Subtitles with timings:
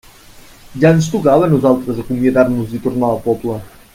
[0.83, 3.63] Ja ens tocava a nosaltres acomiadar-nos i tornar al poble.